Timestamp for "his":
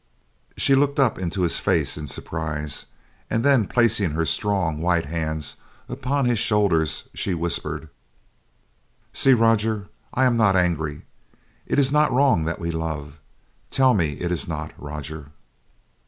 1.43-1.59, 6.25-6.39